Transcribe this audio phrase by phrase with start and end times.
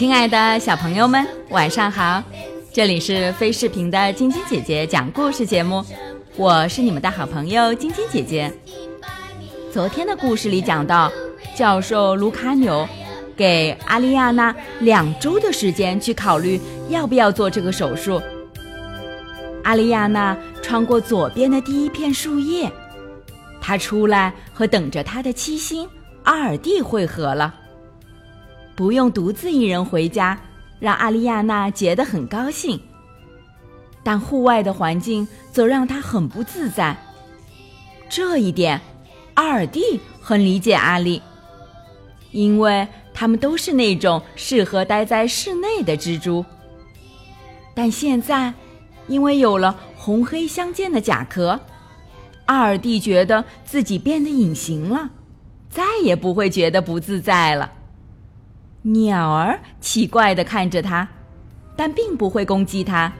[0.00, 2.24] 亲爱的小朋友们，晚上好！
[2.72, 5.84] 这里是飞视频的晶晶姐姐讲故事节目，
[6.36, 8.50] 我是你们的好朋友晶晶姐姐。
[9.70, 11.12] 昨天的故事里讲到，
[11.54, 12.88] 教授卢卡纽
[13.36, 16.58] 给阿丽亚娜两周的时间去考虑
[16.88, 18.22] 要不要做这个手术。
[19.64, 22.72] 阿丽亚娜穿过左边的第一片树叶，
[23.60, 25.86] 她出来和等着她的七星
[26.22, 27.54] 阿尔蒂会合了。
[28.80, 30.40] 不用独自一人回家，
[30.78, 32.80] 让阿丽亚娜觉得很高兴。
[34.02, 36.96] 但户外的环境则让她很不自在。
[38.08, 38.80] 这一点，
[39.34, 41.20] 阿尔蒂很理解阿丽，
[42.30, 46.42] 因为他们都是那种适合待在室内的蜘蛛。
[47.74, 48.54] 但现在，
[49.08, 51.60] 因为有了红黑相间的甲壳，
[52.46, 55.10] 阿尔蒂觉得自己变得隐形了，
[55.68, 57.72] 再也不会觉得不自在了。
[58.82, 61.06] 鸟儿奇怪地看着它，
[61.76, 63.12] 但并不会攻击它。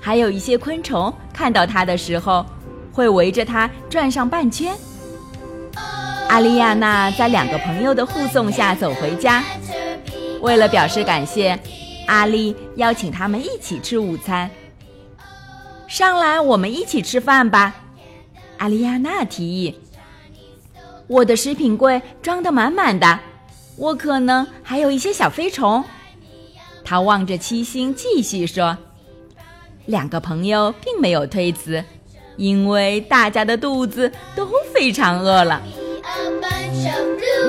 [0.00, 2.44] 还有一些昆虫看到它的时候，
[2.92, 4.74] 会围着它转上半圈。
[6.28, 9.44] 阿丽亚娜在两个朋友的护送下走回家。
[10.40, 11.58] 为了表示感谢，
[12.06, 14.50] 阿丽邀请他们一起吃午餐。
[15.86, 17.74] 上来，我们一起吃饭吧，
[18.58, 19.78] 阿丽亚娜提议。
[21.06, 23.20] 我的食品柜装得满满的。
[23.76, 25.84] 我可能还有一些小飞虫，
[26.84, 28.76] 他望着七星继续说
[29.86, 31.82] ：“两个朋友并没有推辞，
[32.36, 35.60] 因为大家的肚子都非常饿了。”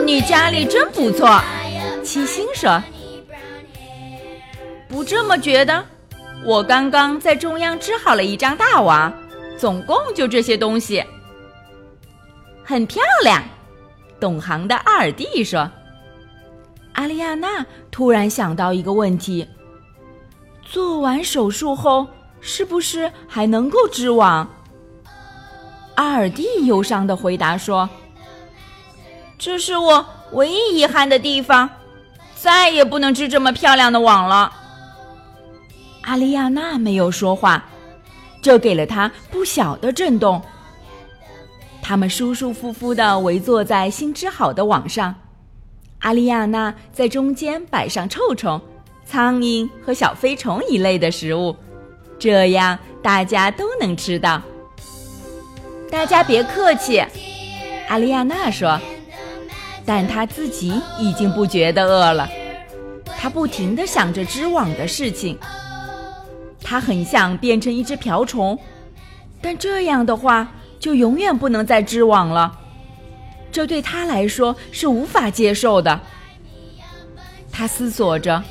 [0.04, 1.42] 你家里真不错，
[2.04, 2.82] 七星说。
[4.88, 5.86] 不这么觉得？
[6.44, 9.14] 我刚刚在中央织好了一张大网，
[9.58, 11.04] 总共就这些东西，
[12.64, 13.44] 很漂亮。
[14.20, 15.70] 懂行的阿尔蒂说。
[16.96, 19.48] 阿丽亚娜突然想到一个问题：
[20.64, 22.08] 做完手术后
[22.40, 24.50] 是不是还能够织网？
[25.96, 27.88] 阿尔蒂忧伤的回答说
[29.38, 31.70] ：“这是我唯一遗憾的地方，
[32.34, 34.52] 再也不能织这么漂亮的网了。”
[36.04, 37.66] 阿丽亚娜没有说话，
[38.42, 40.42] 这给了她不小的震动。
[41.82, 45.14] 他们舒舒服服的围坐在新织好的网上。
[46.06, 48.62] 阿丽亚娜在中间摆上臭虫、
[49.08, 51.56] 苍蝇和小飞虫一类的食物，
[52.20, 54.40] 这样大家都能吃到。
[55.90, 57.04] 大家别客气，
[57.90, 58.80] 阿丽亚娜说，
[59.84, 62.30] 但她自己已经不觉得饿了。
[63.18, 65.36] 她不停地想着织网的事情。
[66.62, 68.60] 她很想变成一只瓢虫，
[69.42, 72.60] 但这样的话就永远不能再织网了。
[73.56, 75.98] 这对他来说是无法接受的。
[77.50, 78.44] 他思索着，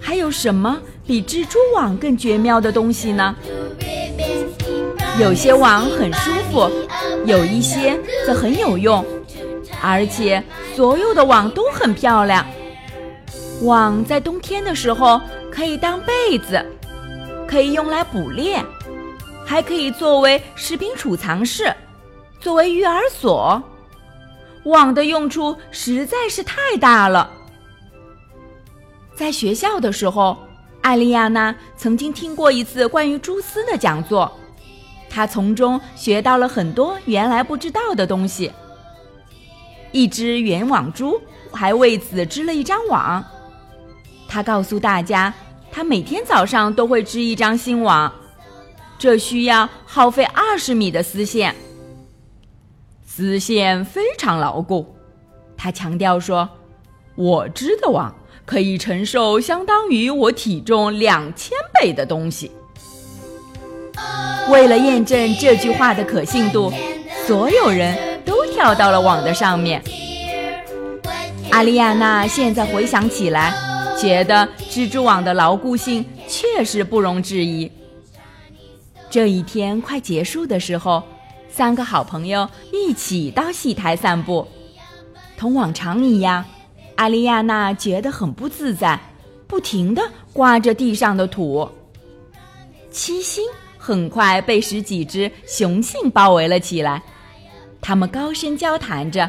[0.00, 3.36] 还有什么比蜘蛛网更绝妙的东西呢？
[5.20, 6.68] 有些网很舒服，
[7.26, 7.96] 有一些
[8.26, 9.06] 则很有用，
[9.80, 10.42] 而且
[10.74, 12.44] 所有的网都很漂亮。
[13.62, 16.60] 网在冬天的时候可以当被子，
[17.46, 18.60] 可以用来捕猎，
[19.46, 21.72] 还可以作为食品储藏室，
[22.40, 23.62] 作为育儿所。
[24.68, 27.30] 网的用处实在是太大了。
[29.14, 30.36] 在学校的时候，
[30.80, 34.30] 艾丽亚娜曾经听过一次关于蛛丝的讲座，
[35.10, 38.52] 她从中学到了很多原来不知道的东西。
[39.90, 43.24] 一只圆网蛛还为此织了一张网。
[44.28, 45.32] 她告诉大家，
[45.72, 48.12] 她每天早上都会织一张新网，
[48.98, 51.54] 这需要耗费二十米的丝线。
[53.18, 54.94] 丝线非常牢固，
[55.56, 56.48] 他强调说
[57.18, 58.14] ：“我织的网
[58.46, 62.52] 可以承受相当于我体重两千倍的东西。”
[64.52, 66.72] 为了验证这句话的可信度，
[67.26, 69.82] 所有人都跳到了网的上面。
[71.50, 73.52] 阿丽亚娜现在回想起来，
[74.00, 77.68] 觉得蜘蛛网的牢固性确实不容置疑。
[79.10, 81.02] 这一天快结束的时候。
[81.50, 84.46] 三个好朋友一起到戏台散步，
[85.36, 86.44] 同往常一样，
[86.96, 89.00] 阿丽亚娜觉得很不自在，
[89.46, 90.02] 不停地
[90.32, 91.68] 刮着地上的土。
[92.90, 93.44] 七星
[93.76, 97.02] 很快被十几只雄性包围了起来，
[97.80, 99.28] 他们高声交谈着，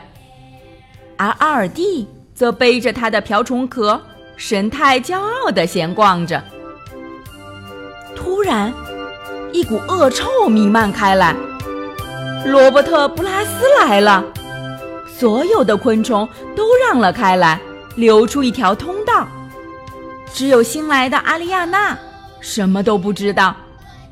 [1.17, 3.99] 而阿尔蒂则背着他的瓢虫壳，
[4.37, 6.43] 神态骄傲地闲逛着。
[8.15, 8.73] 突然，
[9.51, 11.35] 一股恶臭弥漫开来。
[12.45, 14.23] 罗伯特·布拉斯来了，
[15.07, 17.59] 所有的昆虫都让了开来，
[17.95, 19.27] 留出一条通道。
[20.33, 21.97] 只有新来的阿丽亚娜
[22.39, 23.55] 什么都不知道，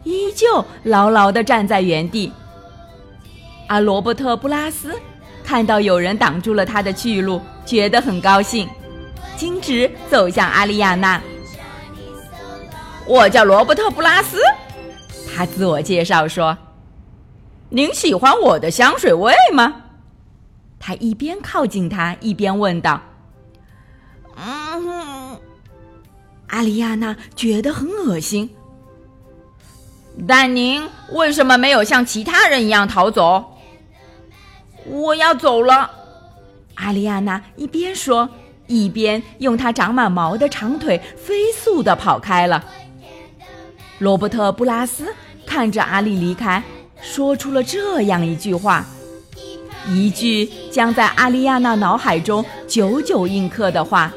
[0.03, 2.31] 依旧牢牢地站在原地。
[3.68, 4.94] 而罗伯特·布拉斯
[5.44, 8.68] 看到有人挡住了他的去路，觉得很高兴，
[9.35, 11.21] 径直走向阿丽亚娜。
[13.06, 14.39] 我叫罗伯特·布拉斯，
[15.33, 16.57] 他自我介绍说
[17.69, 19.83] ：“您喜欢我的香水味吗？”
[20.79, 23.01] 他一边靠近他，一边问道
[24.37, 25.37] ：“嗯。”
[26.47, 28.49] 阿丽亚娜觉得很恶心。
[30.27, 33.57] 但您为什么没有像其他人一样逃走？
[34.85, 35.91] 我要走了，
[36.75, 38.29] 阿丽亚娜一边说，
[38.67, 42.63] 一边用她长满毛的长腿飞速地跑开了。
[43.99, 45.13] 罗伯特·布拉斯
[45.45, 46.63] 看着阿丽离开，
[47.01, 48.85] 说出了这样一句话，
[49.88, 54.13] 一句将在阿丽亚娜脑海中久久印刻的话：“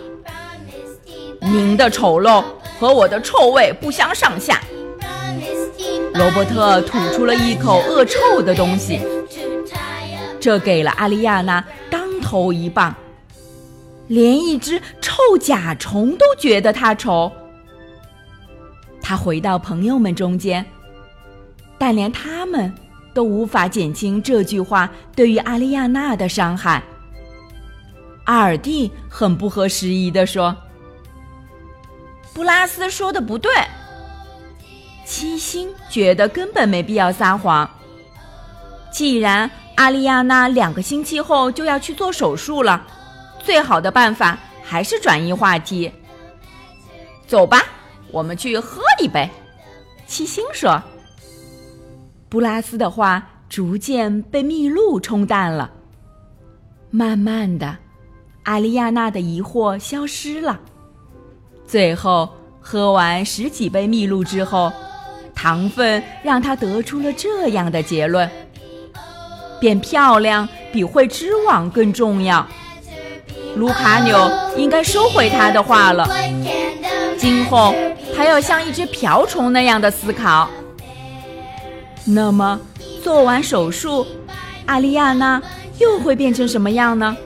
[1.41, 2.44] 您的丑陋
[2.79, 4.61] 和我的臭味不相上下。”
[6.15, 9.00] 罗伯特吐出了一口恶臭的东西。
[10.41, 12.94] 这给了阿丽亚娜当头一棒，
[14.09, 17.31] 连一只臭甲虫都觉得他丑。
[19.03, 20.65] 他回到朋友们中间，
[21.81, 22.71] 但连他们
[23.15, 26.82] 都无法减轻这句话对于阿丽亚娜的伤害。
[28.25, 30.55] 阿尔蒂很不合时宜地说
[32.35, 33.50] ：“布拉斯说的不对。”
[35.06, 37.69] 七星觉得根本没必要撒谎，
[38.93, 39.50] 既然。
[39.76, 42.87] 阿丽亚娜两个星期后就要去做手术了，
[43.43, 45.91] 最好的办法还是转移话题。
[47.26, 47.65] 走吧，
[48.11, 49.26] 我们去喝一杯。
[50.06, 50.79] 七星说。
[52.31, 55.69] 布拉斯的话逐渐被蜜露冲淡了。
[56.91, 57.77] 慢慢的，
[58.44, 60.61] 阿丽亚娜的疑惑消失了。
[61.67, 62.29] 最后，
[62.61, 64.73] 喝完十几杯蜜露之后，
[65.35, 68.31] 糖分让他得出了这样的结论。
[69.61, 72.47] 变漂亮比会织网更重要。
[73.56, 74.17] 卢卡纽
[74.56, 76.09] 应该收回他的话了。
[77.19, 77.75] 今后
[78.17, 80.49] 他要像一只瓢虫那样的思考。
[82.05, 82.61] 那么，
[83.02, 84.06] 做完手术，
[84.67, 85.41] 阿丽亚娜
[85.79, 87.17] 又会变成什么样呢？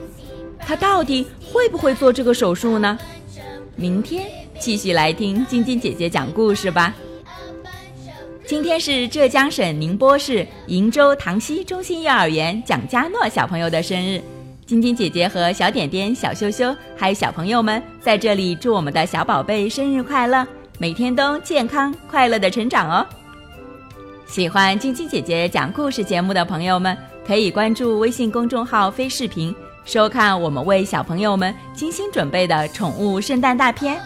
[0.58, 2.98] 她到底会不会做这个手术呢？
[3.76, 4.26] 明天
[4.58, 6.94] 继续来听晶晶姐姐讲故事吧。
[8.46, 14.22] 今天是浙江省宁波市鄞州塘溪中心幼儿园蒋佳诺小朋友的生日，
[14.66, 20.46] 晶晶姐姐和小点点、小羞羞还有小朋友们在这里祝我们的小宝贝生日快乐，
[20.78, 23.06] 每天都健康快乐的成长哦。
[24.26, 29.54] 喜欢晶晶姐姐讲故事节目的朋友们，可以关注微信公众号“飞视频”，
[29.84, 34.00] 收看我们为小朋友们精心准备的宠物圣诞大片，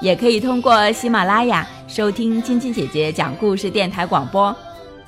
[0.00, 1.66] 也可以通过喜马拉雅。
[1.86, 4.54] 收听晶晶姐姐讲故事电台广播，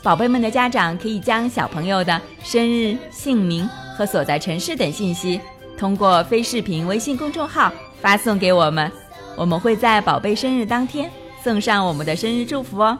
[0.02, 5.40] 宝贝们的家长可以将小朋友的生日、姓名和所在城市等信息，
[5.76, 8.90] 通过非视频微信公众号发送给我们，
[9.37, 11.11] 我们会在宝贝生日当天
[11.43, 12.97] 送上我们的生日祝福哦。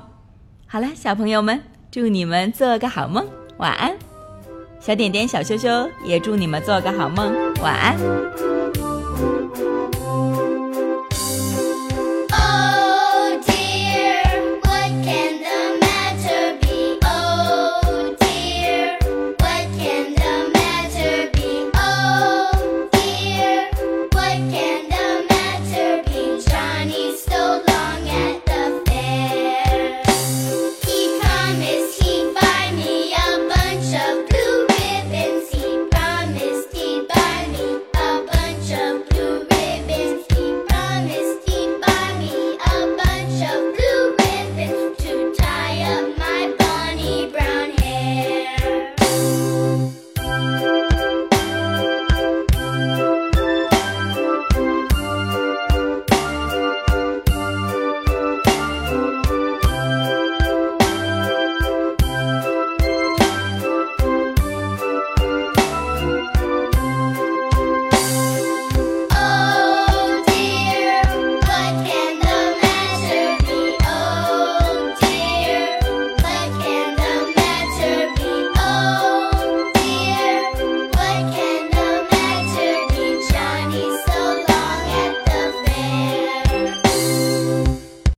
[0.73, 1.61] 好了，小朋友们，
[1.91, 3.93] 祝你们做个好梦，晚安。
[4.79, 5.69] 小点点、小羞羞
[6.05, 8.50] 也祝你们做个好梦，晚安。